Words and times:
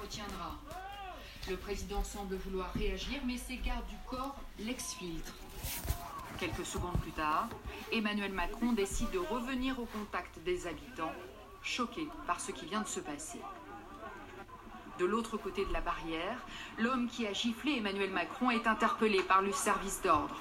retiendra. 0.00 0.56
Le 1.48 1.56
président 1.56 2.04
semble 2.04 2.36
vouloir 2.36 2.72
réagir, 2.74 3.20
mais 3.26 3.36
ses 3.36 3.56
gardes 3.56 3.86
du 3.88 3.96
corps 4.08 4.36
l'exfiltrent. 4.60 5.34
Quelques 6.38 6.64
secondes 6.64 6.98
plus 7.00 7.12
tard, 7.12 7.48
Emmanuel 7.92 8.32
Macron 8.32 8.72
décide 8.72 9.10
de 9.10 9.18
revenir 9.18 9.78
au 9.80 9.86
contact 9.86 10.38
des 10.44 10.66
habitants, 10.66 11.12
choqués 11.62 12.08
par 12.26 12.40
ce 12.40 12.52
qui 12.52 12.66
vient 12.66 12.82
de 12.82 12.88
se 12.88 13.00
passer. 13.00 13.38
De 14.98 15.04
l'autre 15.04 15.36
côté 15.36 15.64
de 15.64 15.72
la 15.72 15.80
barrière, 15.80 16.38
l'homme 16.78 17.08
qui 17.08 17.26
a 17.26 17.32
giflé 17.32 17.76
Emmanuel 17.78 18.10
Macron 18.10 18.50
est 18.50 18.66
interpellé 18.66 19.20
par 19.22 19.42
le 19.42 19.52
service 19.52 20.00
d'ordre. 20.02 20.36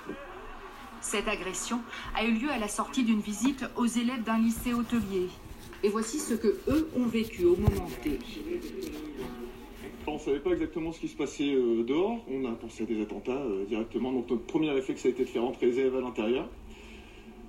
Cette 1.02 1.28
agression 1.28 1.82
a 2.16 2.24
eu 2.24 2.34
lieu 2.34 2.52
à 2.52 2.60
la 2.60 2.68
sortie 2.68 3.04
d'une 3.04 3.22
visite 3.22 3.66
aux 3.76 3.88
élèves 3.88 4.24
d'un 4.24 4.38
lycée 4.38 4.74
hôtelier. 4.74 5.30
Et 5.84 5.90
voici 5.90 6.20
ce 6.20 6.36
que 6.36 6.60
eux 6.68 6.92
ont 6.96 7.08
vécu 7.08 7.46
au 7.46 7.56
moment 7.56 7.90
T. 8.04 8.20
On 10.08 10.16
ne 10.16 10.20
savait 10.20 10.40
pas 10.40 10.52
exactement 10.52 10.92
ce 10.92 11.00
qui 11.00 11.08
se 11.08 11.16
passait 11.16 11.54
euh, 11.54 11.84
dehors. 11.84 12.18
On 12.28 12.46
a 12.46 12.52
pensé 12.54 12.84
à 12.84 12.86
des 12.88 13.02
attentats 13.02 13.32
euh, 13.32 13.66
directement. 13.66 14.12
Donc 14.12 14.30
notre 14.30 14.46
premier 14.46 14.72
réflexe 14.72 15.06
a 15.06 15.10
été 15.10 15.24
de 15.24 15.30
faire 15.30 15.44
rentrer 15.44 15.68
les 15.68 15.80
élèves 15.80 15.96
à 15.96 16.02
l'intérieur. 16.02 16.50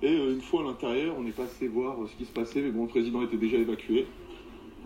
Et 0.03 0.07
euh, 0.07 0.33
une 0.33 0.41
fois 0.41 0.61
à 0.61 0.65
l'intérieur, 0.65 1.15
on 1.17 1.25
est 1.25 1.35
passé 1.35 1.67
voir 1.67 1.97
ce 2.07 2.15
qui 2.15 2.25
se 2.25 2.31
passait, 2.31 2.61
mais 2.61 2.69
bon, 2.69 2.83
le 2.83 2.89
président 2.89 3.23
était 3.23 3.37
déjà 3.37 3.57
évacué. 3.57 4.05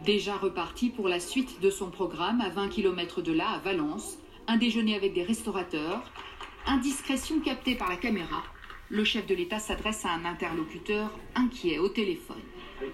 Déjà 0.06 0.38
reparti 0.38 0.90
pour 0.90 1.10
la 1.10 1.20
suite 1.20 1.60
de 1.60 1.70
son 1.70 1.90
programme 1.90 2.40
à 2.40 2.50
20 2.50 2.70
km 2.70 3.22
de 3.22 3.34
là, 3.34 3.50
à 3.50 3.60
Valence, 3.60 4.18
un 4.48 4.58
déjeuner 4.58 4.96
avec 4.96 5.14
des 5.14 5.24
restaurateurs, 5.24 6.10
indiscrétion 6.68 7.42
captée 7.42 7.76
par 7.76 7.90
la 7.90 7.98
caméra. 7.98 8.44
Le 8.90 9.04
chef 9.04 9.26
de 9.26 9.36
l'État 9.36 9.60
s'adresse 9.60 10.06
à 10.06 10.12
un 10.12 10.24
interlocuteur 10.24 11.12
inquiet 11.36 11.80
au 11.80 11.90
téléphone. 11.90 12.38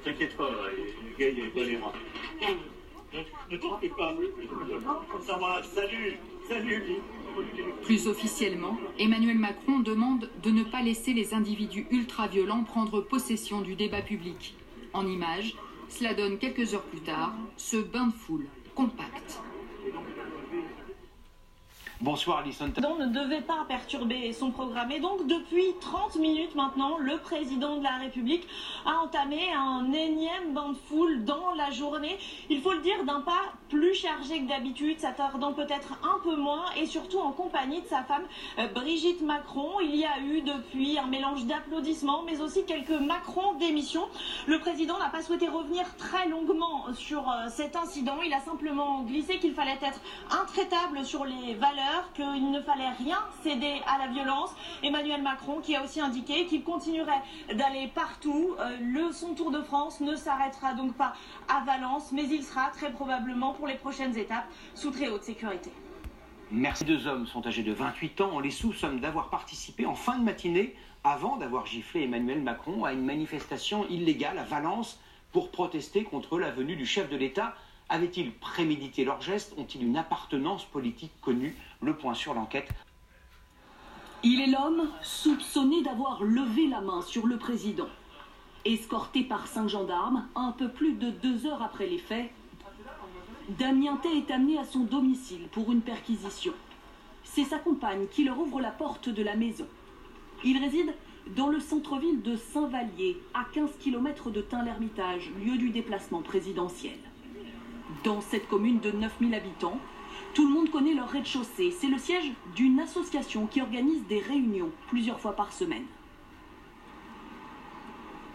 T'inquiète 0.04 0.36
pas, 0.36 0.50
le 0.50 1.18
gars, 1.20 1.30
il 1.30 1.40
est 1.40 1.50
pas 1.50 1.64
les 1.64 1.78
mains. 1.78 1.92
Ne 3.52 3.58
pas. 3.58 3.80
Plus 7.84 8.08
officiellement, 8.08 8.78
Emmanuel 8.98 9.38
Macron 9.38 9.80
demande 9.80 10.30
de 10.42 10.50
ne 10.50 10.64
pas 10.64 10.82
laisser 10.82 11.14
les 11.14 11.34
individus 11.34 11.86
ultra-violents 11.92 12.64
prendre 12.64 13.02
possession 13.02 13.62
du 13.62 13.76
débat 13.76 14.02
public. 14.02 14.56
En 14.94 15.08
images, 15.08 15.56
cela 15.90 16.14
donne 16.14 16.38
quelques 16.38 16.74
heures 16.74 16.84
plus 16.84 17.02
tard 17.02 17.34
ce 17.58 17.78
bain 17.78 18.08
de 18.08 18.14
foule 18.14 18.48
compact. 18.76 19.42
Bonsoir 22.04 22.40
Alison. 22.40 22.70
président 22.70 22.98
ne 22.98 23.06
devait 23.06 23.40
pas 23.40 23.64
perturber 23.66 24.34
son 24.34 24.52
programme. 24.52 24.92
Et 24.92 25.00
donc, 25.00 25.26
depuis 25.26 25.74
30 25.80 26.18
minutes 26.18 26.54
maintenant, 26.54 26.98
le 26.98 27.18
président 27.18 27.78
de 27.78 27.84
la 27.84 27.96
République 27.96 28.46
a 28.86 28.98
entamé 29.06 29.40
un 29.56 29.90
énième 29.94 30.54
bain 30.54 30.72
de 30.72 30.76
foule 30.90 31.24
dans 31.24 31.54
la 31.54 31.72
journée. 31.72 32.18
Il 32.50 32.60
faut 32.60 32.74
le 32.74 32.82
dire, 32.82 33.06
d'un 33.06 33.22
pas 33.22 33.54
plus 33.70 33.94
chargé 33.94 34.42
que 34.42 34.50
d'habitude, 34.50 35.00
s'attardant 35.00 35.54
peut-être 35.54 35.98
un 36.04 36.20
peu 36.26 36.36
moins, 36.36 36.66
et 36.76 36.88
surtout 36.88 37.20
en 37.20 37.32
compagnie 37.32 37.82
de 37.82 37.88
sa 37.88 38.04
femme 38.04 38.24
euh, 38.60 38.68
Brigitte 38.68 39.22
Macron. 39.22 39.80
Il 39.82 39.96
y 39.96 40.04
a 40.04 40.20
eu 40.20 40.42
depuis 40.42 41.00
un 41.00 41.08
mélange 41.08 41.46
d'applaudissements, 41.46 42.24
mais 42.24 42.42
aussi 42.42 42.66
quelques 42.66 42.90
Macron 42.90 43.54
démissions. 43.54 44.10
Le 44.48 44.60
président 44.60 45.00
n'a 45.00 45.08
pas 45.08 45.22
souhaité 45.22 45.48
revenir 45.48 45.86
très 45.96 46.28
longuement 46.28 46.94
sur 46.96 47.30
euh, 47.30 47.48
cet 47.48 47.78
incident. 47.78 48.18
Il 48.26 48.34
a 48.34 48.42
simplement 48.42 49.04
glissé 49.04 49.40
qu'il 49.40 49.54
fallait 49.54 49.80
être 49.82 50.02
intraitable 50.30 51.06
sur 51.06 51.24
les 51.24 51.54
valeurs 51.54 51.93
qu'il 52.14 52.52
ne 52.52 52.62
fallait 52.62 52.92
rien 52.92 53.20
céder 53.42 53.82
à 53.88 53.98
la 53.98 54.12
violence. 54.12 54.52
Emmanuel 54.84 55.22
Macron 55.22 55.60
qui 55.62 55.76
a 55.76 55.84
aussi 55.84 56.02
indiqué 56.02 56.46
qu'il 56.46 56.64
continuerait 56.64 57.22
d'aller 57.54 57.90
partout. 57.94 58.56
Euh, 58.60 58.78
le, 58.82 59.12
son 59.12 59.34
Tour 59.34 59.52
de 59.52 59.62
France 59.62 60.00
ne 60.02 60.16
s'arrêtera 60.16 60.74
donc 60.74 60.94
pas 60.96 61.14
à 61.48 61.64
Valence, 61.66 62.12
mais 62.12 62.24
il 62.24 62.44
sera 62.44 62.70
très 62.70 62.92
probablement 62.92 63.54
pour 63.54 63.68
les 63.68 63.76
prochaines 63.76 64.18
étapes 64.18 64.46
sous 64.76 64.92
très 64.92 65.10
haute 65.10 65.24
sécurité. 65.24 65.72
Merci. 66.52 66.86
Deux 66.86 67.08
hommes 67.08 67.26
sont 67.26 67.46
âgés 67.48 67.64
de 67.64 67.74
28 67.74 68.22
ans. 68.22 68.30
On 68.34 68.40
les 68.40 68.52
soupçonne 68.52 69.00
d'avoir 69.00 69.30
participé 69.30 69.86
en 69.86 69.96
fin 69.96 70.20
de 70.20 70.24
matinée, 70.24 70.76
avant 71.04 71.38
d'avoir 71.38 71.66
giflé 71.66 72.04
Emmanuel 72.04 72.42
Macron, 72.42 72.86
à 72.86 72.94
une 72.94 73.04
manifestation 73.04 73.88
illégale 73.90 74.38
à 74.38 74.44
Valence 74.44 75.00
pour 75.32 75.50
protester 75.50 76.04
contre 76.04 76.38
la 76.40 76.52
venue 76.52 76.76
du 76.76 76.86
chef 76.86 77.10
de 77.10 77.18
l'État. 77.18 77.56
Avaient-ils 77.90 78.32
prémédité 78.32 79.06
leurs 79.06 79.22
gestes? 79.22 79.54
Ont-ils 79.58 79.84
une 79.84 79.98
appartenance 79.98 80.66
politique 80.66 81.12
connue? 81.22 81.56
Le 81.82 81.96
point 81.96 82.14
sur 82.14 82.34
l'enquête. 82.34 82.70
Il 84.24 84.40
est 84.40 84.48
l'homme 84.48 84.90
soupçonné 85.02 85.84
d'avoir 85.84 86.24
levé 86.24 86.68
la 86.68 86.82
main 86.82 87.02
sur 87.02 87.28
le 87.28 87.38
président. 87.38 87.90
Escorté 88.66 89.24
par 89.24 89.48
cinq 89.48 89.68
gendarmes, 89.68 90.26
un 90.36 90.52
peu 90.52 90.70
plus 90.70 90.94
de 90.94 91.10
deux 91.10 91.46
heures 91.46 91.62
après 91.62 91.88
les 91.88 91.98
faits, 91.98 92.32
Damien 93.50 93.98
Tay 93.98 94.20
est 94.20 94.32
amené 94.32 94.58
à 94.58 94.64
son 94.64 94.86
domicile 94.86 95.50
pour 95.52 95.74
une 95.74 95.82
perquisition. 95.82 96.54
C'est 97.26 97.44
sa 97.44 97.60
compagne 97.60 98.08
qui 98.10 98.24
leur 98.24 98.40
ouvre 98.40 98.62
la 98.62 98.72
porte 98.72 99.10
de 99.10 99.22
la 99.22 99.36
maison. 99.36 99.68
Il 100.46 100.58
réside 100.58 100.94
dans 101.36 101.48
le 101.48 101.60
centre-ville 101.60 102.22
de 102.22 102.38
Saint-Vallier, 102.38 103.18
à 103.34 103.46
15 103.54 103.72
km 103.80 104.30
de 104.30 104.42
Tain-l'Hermitage, 104.42 105.30
lieu 105.44 105.58
du 105.58 105.70
déplacement 105.70 106.22
présidentiel. 106.22 106.98
Dans 108.04 108.22
cette 108.22 108.48
commune 108.48 108.80
de 108.80 108.92
9000 108.92 109.34
habitants, 109.34 109.78
tout 110.34 110.48
le 110.48 110.54
monde 110.54 110.70
connaît 110.70 110.94
leur 110.94 111.10
rez-de-chaussée. 111.10 111.72
C'est 111.72 111.88
le 111.88 111.98
siège 111.98 112.32
d'une 112.56 112.80
association 112.80 113.46
qui 113.48 113.62
organise 113.62 114.06
des 114.08 114.20
réunions 114.20 114.72
plusieurs 114.88 115.20
fois 115.20 115.36
par 115.36 115.54
semaine. 115.54 115.86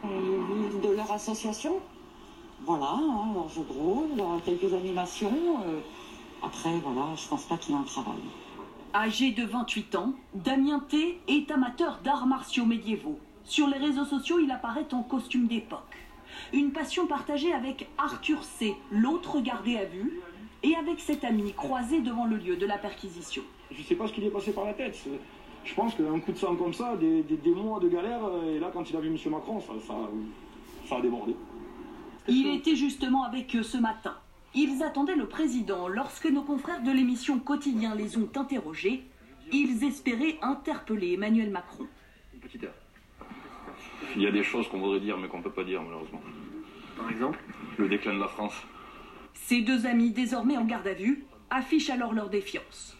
De 0.04 0.94
leur 0.94 1.10
association? 1.10 1.80
Voilà, 2.64 2.92
hein, 2.92 3.32
leur 3.34 3.48
jeu 3.48 3.62
de 3.62 3.72
rôle, 3.72 4.40
quelques 4.44 4.72
animations. 4.72 5.60
euh, 5.66 5.80
après, 6.42 6.78
voilà, 6.78 7.14
je 7.16 7.26
pense 7.28 7.44
pas 7.44 7.56
qu'il 7.56 7.74
a 7.74 7.78
un 7.78 7.82
travail. 7.82 8.20
Âgé 8.94 9.32
de 9.32 9.44
28 9.44 9.96
ans, 9.96 10.12
Damien 10.34 10.80
T 10.88 11.20
est 11.28 11.50
amateur 11.50 12.00
d'arts 12.04 12.26
martiaux 12.26 12.64
médiévaux. 12.64 13.18
Sur 13.44 13.66
les 13.66 13.78
réseaux 13.78 14.04
sociaux, 14.04 14.38
il 14.38 14.50
apparaît 14.50 14.86
en 14.92 15.02
costume 15.02 15.46
d'époque. 15.46 16.07
Une 16.52 16.72
passion 16.72 17.06
partagée 17.06 17.52
avec 17.52 17.88
Arthur 17.98 18.42
C, 18.44 18.74
l'autre 18.90 19.40
gardé 19.40 19.76
à 19.76 19.84
vue, 19.84 20.20
et 20.62 20.74
avec 20.76 20.98
cet 21.00 21.24
ami 21.24 21.52
croisé 21.52 22.00
devant 22.00 22.26
le 22.26 22.36
lieu 22.36 22.56
de 22.56 22.66
la 22.66 22.78
perquisition. 22.78 23.42
Je 23.70 23.82
sais 23.82 23.94
pas 23.94 24.06
ce 24.08 24.12
qui 24.12 24.20
lui 24.20 24.28
est 24.28 24.30
passé 24.32 24.52
par 24.52 24.64
la 24.64 24.74
tête. 24.74 24.96
Je 25.64 25.74
pense 25.74 25.94
qu'un 25.94 26.18
coup 26.20 26.32
de 26.32 26.38
sang 26.38 26.56
comme 26.56 26.72
ça, 26.72 26.96
des, 26.96 27.22
des- 27.22 27.36
des 27.36 27.50
mois 27.50 27.78
de 27.80 27.88
galère, 27.88 28.24
euh, 28.24 28.56
et 28.56 28.58
là, 28.58 28.70
quand 28.72 28.88
il 28.90 28.96
a 28.96 29.00
vu 29.00 29.08
M. 29.08 29.16
Macron, 29.30 29.60
ça, 29.60 29.72
ça, 29.86 29.94
ça 30.88 30.96
a 30.96 31.00
débordé. 31.00 31.34
Il 32.26 32.46
était 32.48 32.76
justement 32.76 33.24
avec 33.24 33.54
eux 33.56 33.62
ce 33.62 33.76
matin. 33.78 34.16
Ils 34.54 34.82
attendaient 34.82 35.14
le 35.16 35.26
président 35.26 35.88
lorsque 35.88 36.26
nos 36.26 36.42
confrères 36.42 36.82
de 36.82 36.90
l'émission 36.90 37.38
Quotidien 37.38 37.94
les 37.94 38.16
ont 38.16 38.28
interrogés. 38.36 39.04
Ils 39.52 39.84
espéraient 39.84 40.38
interpeller 40.42 41.12
Emmanuel 41.14 41.50
Macron. 41.50 41.86
Une 42.34 42.40
petite 42.40 42.64
heure. 42.64 42.74
Il 44.16 44.22
y 44.22 44.26
a 44.26 44.30
des 44.30 44.42
choses 44.42 44.68
qu'on 44.68 44.78
voudrait 44.78 45.00
dire 45.00 45.18
mais 45.18 45.28
qu'on 45.28 45.38
ne 45.38 45.42
peut 45.42 45.50
pas 45.50 45.64
dire 45.64 45.82
malheureusement. 45.82 46.20
Par 46.96 47.10
exemple 47.10 47.38
Le 47.76 47.88
déclin 47.88 48.14
de 48.14 48.20
la 48.20 48.28
France. 48.28 48.54
Ces 49.34 49.62
deux 49.62 49.86
amis, 49.86 50.10
désormais 50.10 50.56
en 50.56 50.64
garde 50.64 50.86
à 50.86 50.94
vue, 50.94 51.24
affichent 51.50 51.90
alors 51.90 52.12
leur 52.12 52.28
défiance. 52.28 52.96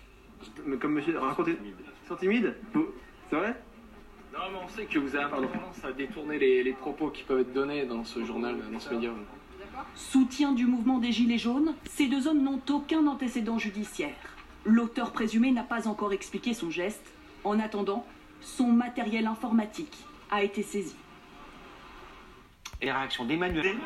Mais 0.65 0.77
comme 0.77 0.95
monsieur, 0.95 1.19
racontez. 1.19 1.57
Ils 1.63 2.09
sont 2.09 2.17
timides 2.17 2.55
C'est 3.29 3.37
vrai 3.37 3.61
Non, 4.33 4.39
mais 4.53 4.59
on 4.65 4.69
sait 4.69 4.85
que 4.87 4.99
vous 4.99 5.15
avez 5.17 5.29
tendance 5.31 5.85
à 5.85 5.93
détourner 5.93 6.39
les, 6.39 6.63
les 6.63 6.73
propos 6.73 7.11
qui 7.11 7.25
peuvent 7.25 7.41
être 7.41 7.53
donnés 7.53 7.85
dans 7.85 8.05
ce 8.05 8.25
journal, 8.25 8.57
dans 8.73 8.81
ce 8.81 8.95
média. 8.95 9.11
Soutien 9.95 10.53
du 10.53 10.67
mouvement 10.67 10.99
des 10.99 11.13
Gilets 11.13 11.39
jaunes, 11.39 11.75
ces 11.85 12.07
deux 12.07 12.27
hommes 12.29 12.43
n'ont 12.43 12.63
aucun 12.71 13.07
antécédent 13.07 13.59
judiciaire. 13.59 14.15
L'auteur 14.65 15.13
présumé 15.13 15.51
n'a 15.51 15.65
pas 15.65 15.89
encore 15.89 16.13
expliqué 16.13 16.55
son 16.55 16.71
geste. 16.71 17.13
En 17.45 17.61
attendant, 17.61 18.07
son 18.41 18.69
matériel 18.69 19.27
informatique 19.27 20.05
a 20.31 20.43
été 20.43 20.63
saisi. 20.63 20.97
Et 22.81 22.87
la 22.87 22.99
réaction 22.99 23.25
d'Emmanuel. 23.25 23.77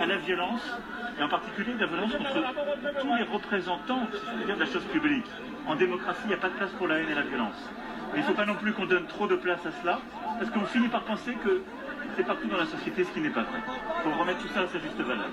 À 0.00 0.06
la 0.06 0.18
violence, 0.18 0.60
et 1.18 1.22
en 1.22 1.28
particulier 1.28 1.72
la 1.78 1.86
violence 1.86 2.12
contre 2.12 3.00
tous 3.00 3.14
les 3.16 3.22
représentants 3.22 4.06
de 4.46 4.52
la 4.52 4.66
chose 4.66 4.84
publique. 4.92 5.24
En 5.66 5.76
démocratie, 5.76 6.20
il 6.24 6.28
n'y 6.28 6.34
a 6.34 6.38
pas 6.38 6.50
de 6.50 6.54
place 6.54 6.70
pour 6.72 6.86
la 6.86 6.98
haine 6.98 7.08
et 7.08 7.14
la 7.14 7.22
violence. 7.22 7.56
Mais 8.12 8.18
il 8.18 8.22
ne 8.22 8.26
faut 8.26 8.34
pas 8.34 8.44
non 8.44 8.54
plus 8.54 8.72
qu'on 8.72 8.86
donne 8.86 9.06
trop 9.06 9.26
de 9.26 9.36
place 9.36 9.64
à 9.64 9.72
cela, 9.80 10.00
parce 10.38 10.50
qu'on 10.50 10.66
finit 10.66 10.88
par 10.88 11.04
penser 11.04 11.34
que 11.42 11.62
c'est 12.16 12.24
partout 12.24 12.48
dans 12.48 12.58
la 12.58 12.66
société 12.66 13.04
ce 13.04 13.10
qui 13.12 13.20
n'est 13.20 13.30
pas 13.30 13.44
vrai. 13.44 13.60
Il 13.66 14.12
faut 14.12 14.18
remettre 14.18 14.40
tout 14.40 14.48
ça 14.48 14.60
à 14.60 14.66
sa 14.66 14.78
juste 14.78 15.00
valeur. 15.00 15.30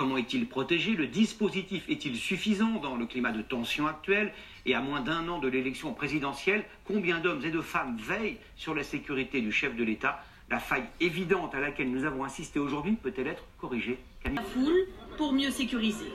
Comment 0.00 0.16
est-il 0.16 0.48
protégé? 0.48 0.92
Le 0.92 1.06
dispositif 1.06 1.86
est-il 1.90 2.16
suffisant 2.16 2.80
dans 2.80 2.96
le 2.96 3.04
climat 3.04 3.32
de 3.32 3.42
tension 3.42 3.86
actuel? 3.86 4.32
Et 4.64 4.74
à 4.74 4.80
moins 4.80 5.02
d'un 5.02 5.28
an 5.28 5.38
de 5.40 5.46
l'élection 5.46 5.92
présidentielle, 5.92 6.64
combien 6.86 7.18
d'hommes 7.18 7.44
et 7.44 7.50
de 7.50 7.60
femmes 7.60 7.98
veillent 7.98 8.38
sur 8.56 8.74
la 8.74 8.82
sécurité 8.82 9.42
du 9.42 9.52
chef 9.52 9.76
de 9.76 9.84
l'État? 9.84 10.24
La 10.48 10.58
faille 10.58 10.86
évidente 11.00 11.54
à 11.54 11.60
laquelle 11.60 11.90
nous 11.90 12.06
avons 12.06 12.24
assisté 12.24 12.58
aujourd'hui 12.58 12.92
peut-elle 12.92 13.26
être 13.26 13.44
corrigée? 13.58 13.98
Camille 14.22 14.38
La 14.38 14.42
foule 14.42 14.86
pour 15.18 15.34
mieux 15.34 15.50
sécuriser. 15.50 16.10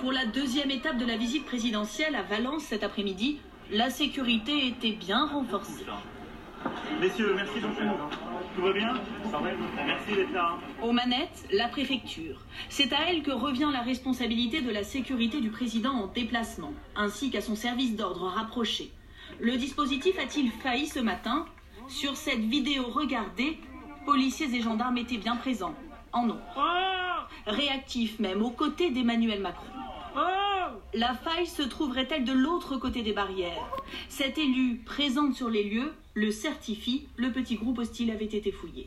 Pour 0.00 0.10
la 0.10 0.26
deuxième 0.26 0.72
étape 0.72 0.98
de 0.98 1.06
la 1.06 1.16
visite 1.16 1.44
présidentielle 1.44 2.16
à 2.16 2.22
Valence 2.22 2.64
cet 2.64 2.82
après-midi, 2.82 3.38
la 3.70 3.90
sécurité 3.90 4.66
était 4.66 4.96
bien 4.96 5.26
renforcée. 5.26 5.84
Messieurs, 7.00 7.34
merci 7.36 7.60
beaucoup. 7.60 8.31
Tout 8.54 8.62
va 8.62 8.72
bien 8.72 8.94
Merci 9.86 10.14
d'être 10.14 10.32
là. 10.32 10.58
Aux 10.82 10.92
manettes, 10.92 11.48
la 11.52 11.68
préfecture. 11.68 12.40
C'est 12.68 12.92
à 12.92 13.08
elle 13.08 13.22
que 13.22 13.30
revient 13.30 13.70
la 13.72 13.80
responsabilité 13.80 14.60
de 14.60 14.70
la 14.70 14.84
sécurité 14.84 15.40
du 15.40 15.50
président 15.50 15.92
en 15.92 16.06
déplacement, 16.06 16.72
ainsi 16.94 17.30
qu'à 17.30 17.40
son 17.40 17.54
service 17.54 17.96
d'ordre 17.96 18.26
rapproché. 18.26 18.90
Le 19.40 19.56
dispositif 19.56 20.18
a-t-il 20.18 20.50
failli 20.50 20.86
ce 20.86 21.00
matin? 21.00 21.46
Sur 21.88 22.16
cette 22.16 22.40
vidéo 22.40 22.84
regardée, 22.86 23.58
policiers 24.04 24.54
et 24.54 24.60
gendarmes 24.60 24.98
étaient 24.98 25.16
bien 25.16 25.36
présents, 25.36 25.74
en 26.12 26.26
nombre. 26.26 26.40
Réactifs 27.46 28.18
même, 28.18 28.42
aux 28.42 28.50
côtés 28.50 28.90
d'Emmanuel 28.90 29.40
Macron. 29.40 29.66
La 30.94 31.14
faille 31.14 31.46
se 31.46 31.62
trouverait-elle 31.62 32.24
de 32.24 32.32
l'autre 32.32 32.76
côté 32.76 33.02
des 33.02 33.14
barrières? 33.14 33.66
Cette 34.10 34.36
élue, 34.36 34.82
présente 34.84 35.34
sur 35.34 35.48
les 35.48 35.64
lieux, 35.64 35.94
le 36.14 36.30
certifie, 36.30 37.06
le 37.16 37.32
petit 37.32 37.56
groupe 37.56 37.78
hostile 37.78 38.10
avait 38.10 38.24
été 38.24 38.52
fouillé. 38.52 38.86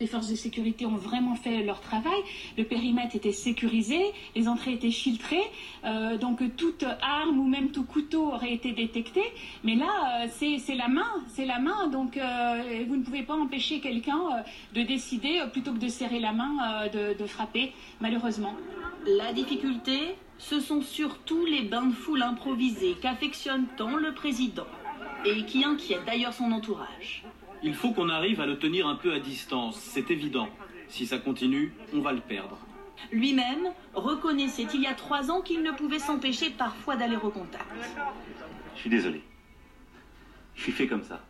Les 0.00 0.08
forces 0.08 0.28
de 0.28 0.34
sécurité 0.34 0.86
ont 0.86 0.96
vraiment 0.96 1.36
fait 1.36 1.62
leur 1.62 1.80
travail. 1.80 2.18
Le 2.58 2.64
périmètre 2.64 3.14
était 3.14 3.32
sécurisé, 3.32 4.00
les 4.34 4.48
entrées 4.48 4.72
étaient 4.72 4.90
filtrées, 4.90 5.44
euh, 5.84 6.18
donc 6.18 6.42
toute 6.56 6.84
arme 7.00 7.38
ou 7.38 7.46
même 7.46 7.70
tout 7.70 7.84
couteau 7.84 8.32
aurait 8.32 8.52
été 8.52 8.72
détecté. 8.72 9.22
Mais 9.62 9.76
là, 9.76 10.24
euh, 10.24 10.26
c'est 10.58 10.74
la 10.74 10.88
main, 10.88 11.06
c'est 11.28 11.46
la 11.46 11.60
main, 11.60 11.86
donc 11.86 12.16
euh, 12.16 12.84
vous 12.88 12.96
ne 12.96 13.02
pouvez 13.02 13.22
pas 13.22 13.34
empêcher 13.34 13.78
quelqu'un 13.78 14.20
de 14.74 14.82
décider, 14.82 15.40
plutôt 15.52 15.72
que 15.72 15.78
de 15.78 15.88
serrer 15.88 16.18
la 16.18 16.32
main, 16.32 16.88
de, 16.92 17.16
de 17.16 17.26
frapper, 17.26 17.72
malheureusement. 18.00 18.56
La 19.06 19.32
difficulté, 19.32 20.16
ce 20.38 20.58
sont 20.58 20.82
surtout 20.82 21.46
les 21.46 21.62
bains 21.62 21.86
de 21.86 21.94
foule 21.94 22.22
improvisés 22.22 22.96
qu'affectionne 23.00 23.66
tant 23.76 23.96
le 23.96 24.12
président 24.12 24.66
et 25.24 25.44
qui 25.44 25.64
inquiètent 25.64 26.04
d'ailleurs 26.04 26.32
son 26.32 26.52
entourage. 26.52 27.24
Il 27.62 27.74
faut 27.74 27.92
qu'on 27.92 28.08
arrive 28.08 28.40
à 28.40 28.46
le 28.46 28.58
tenir 28.58 28.86
un 28.86 28.96
peu 28.96 29.12
à 29.12 29.20
distance, 29.20 29.76
c'est 29.76 30.10
évident. 30.10 30.48
Si 30.88 31.06
ça 31.06 31.18
continue, 31.18 31.72
on 31.94 32.00
va 32.00 32.12
le 32.12 32.20
perdre. 32.20 32.58
Lui-même 33.10 33.72
reconnaissait 33.94 34.66
il 34.74 34.82
y 34.82 34.86
a 34.86 34.94
trois 34.94 35.30
ans 35.30 35.40
qu'il 35.40 35.62
ne 35.62 35.72
pouvait 35.72 35.98
s'empêcher 35.98 36.50
parfois 36.50 36.96
d'aller 36.96 37.16
au 37.16 37.30
contact. 37.30 37.64
Je 38.74 38.80
suis 38.80 38.90
désolé. 38.90 39.22
Je 40.54 40.62
suis 40.62 40.72
fait 40.72 40.86
comme 40.86 41.02
ça. 41.02 41.20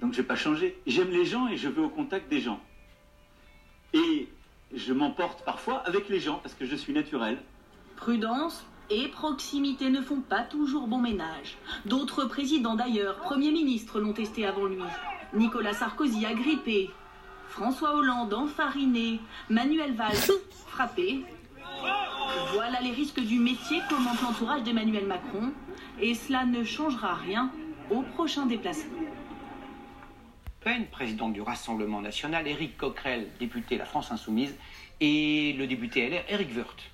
Donc 0.00 0.12
je 0.12 0.20
n'ai 0.20 0.26
pas 0.26 0.36
changé. 0.36 0.78
J'aime 0.86 1.10
les 1.10 1.24
gens 1.24 1.48
et 1.48 1.56
je 1.56 1.68
veux 1.68 1.82
au 1.82 1.88
contact 1.88 2.28
des 2.28 2.40
gens. 2.40 2.60
Et 3.92 4.28
je 4.74 4.92
m'emporte 4.92 5.44
parfois 5.44 5.78
avec 5.86 6.08
les 6.08 6.20
gens 6.20 6.40
parce 6.42 6.54
que 6.54 6.66
je 6.66 6.76
suis 6.76 6.92
naturel. 6.92 7.38
Prudence 7.96 8.64
et 8.90 9.08
proximité 9.08 9.90
ne 9.90 10.00
font 10.00 10.20
pas 10.20 10.42
toujours 10.42 10.86
bon 10.86 10.98
ménage. 10.98 11.58
D'autres 11.86 12.24
présidents 12.24 12.74
d'ailleurs, 12.74 13.16
premiers 13.16 13.50
ministres 13.50 14.00
l'ont 14.00 14.12
testé 14.12 14.46
avant 14.46 14.66
lui. 14.66 14.82
Nicolas 15.34 15.74
Sarkozy 15.74 16.24
agrippé, 16.24 16.90
François 17.48 17.94
Hollande 17.94 18.32
enfariné, 18.34 19.20
Manuel 19.50 19.94
Valls 19.94 20.32
frappé. 20.66 21.24
Voilà 22.52 22.80
les 22.80 22.92
risques 22.92 23.20
du 23.20 23.38
métier, 23.38 23.80
commente 23.88 24.20
l'entourage 24.22 24.62
d'Emmanuel 24.62 25.06
Macron, 25.06 25.52
et 26.00 26.14
cela 26.14 26.44
ne 26.44 26.64
changera 26.64 27.14
rien 27.14 27.50
au 27.90 28.02
prochain 28.02 28.46
déplacement. 28.46 28.98
Pen, 30.60 30.86
présidente 30.90 31.32
du 31.32 31.40
Rassemblement 31.40 32.00
national, 32.00 32.46
Éric 32.46 32.76
Coquerel, 32.76 33.28
député 33.38 33.76
La 33.76 33.84
France 33.84 34.10
Insoumise, 34.10 34.54
et 35.00 35.54
le 35.56 35.66
député 35.66 36.08
LR, 36.08 36.24
Éric 36.28 36.54
Woerth. 36.56 36.90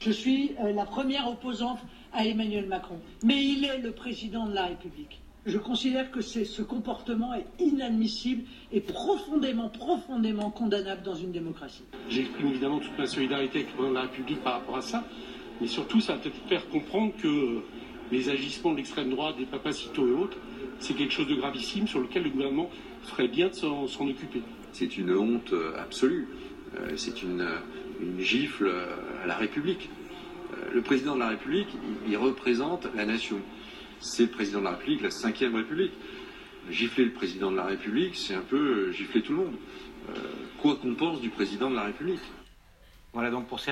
Je 0.00 0.10
suis 0.10 0.52
euh, 0.60 0.72
la 0.72 0.84
première 0.84 1.28
opposante 1.28 1.78
à 2.12 2.24
Emmanuel 2.26 2.66
Macron, 2.66 2.98
mais 3.24 3.42
il 3.42 3.64
est 3.64 3.78
le 3.78 3.92
président 3.92 4.46
de 4.46 4.54
la 4.54 4.66
République. 4.66 5.20
Je 5.46 5.58
considère 5.58 6.10
que 6.10 6.20
ce 6.20 6.62
comportement 6.62 7.32
est 7.32 7.46
inadmissible 7.60 8.42
et 8.72 8.80
profondément, 8.80 9.68
profondément 9.68 10.50
condamnable 10.50 11.02
dans 11.02 11.14
une 11.14 11.30
démocratie. 11.30 11.84
J'exprime 12.08 12.48
évidemment 12.48 12.80
toute 12.80 12.98
ma 12.98 13.06
solidarité 13.06 13.60
avec 13.60 13.70
le 13.70 13.74
président 13.74 13.90
de 13.90 13.94
la 13.94 14.02
République 14.02 14.42
par 14.42 14.54
rapport 14.54 14.76
à 14.78 14.82
ça, 14.82 15.04
mais 15.60 15.68
surtout 15.68 16.00
ça 16.00 16.14
va 16.14 16.18
peut-être 16.18 16.48
faire 16.48 16.68
comprendre 16.68 17.12
que 17.22 17.62
les 18.10 18.28
agissements 18.28 18.72
de 18.72 18.78
l'extrême 18.78 19.10
droite, 19.10 19.36
des 19.36 19.46
papacitos 19.46 20.08
et 20.08 20.12
autres, 20.12 20.36
c'est 20.80 20.94
quelque 20.94 21.12
chose 21.12 21.28
de 21.28 21.36
gravissime 21.36 21.86
sur 21.86 22.00
lequel 22.00 22.24
le 22.24 22.30
gouvernement 22.30 22.68
ferait 23.02 23.28
bien 23.28 23.48
de 23.48 23.54
s'en 23.54 24.08
occuper. 24.08 24.42
C'est 24.72 24.98
une 24.98 25.14
honte 25.14 25.52
euh, 25.52 25.78
absolue. 25.78 26.28
Euh, 26.76 26.90
c'est 26.96 27.22
une, 27.22 27.46
une, 28.00 28.20
gifle 28.20 28.66
la 29.26 29.36
République. 29.36 29.90
Euh, 30.52 30.74
le 30.74 30.82
président 30.82 31.14
de 31.14 31.20
la 31.20 31.28
République, 31.28 31.68
il 32.08 32.16
représente 32.16 32.88
la 32.94 33.04
nation 33.04 33.40
c'est 34.00 34.24
le 34.24 34.28
président 34.28 34.58
de 34.60 34.64
la 34.64 34.70
République, 34.72 35.02
la 35.02 35.10
cinquième 35.10 35.54
République. 35.54 35.92
Gifler 36.70 37.04
le 37.04 37.12
président 37.12 37.52
de 37.52 37.56
la 37.56 37.64
République, 37.64 38.16
c'est 38.16 38.34
un 38.34 38.40
peu 38.40 38.88
euh, 38.88 38.92
gifler 38.92 39.22
tout 39.22 39.32
le 39.32 39.38
monde. 39.38 39.54
Euh, 40.10 40.12
quoi 40.60 40.76
qu'on 40.76 40.94
pense 40.94 41.20
du 41.20 41.28
président 41.28 41.70
de 41.70 41.76
la 41.76 41.84
République. 41.84 42.20
Voilà 43.12 43.30
donc 43.30 43.46
pour 43.46 43.60
ces 43.60 43.70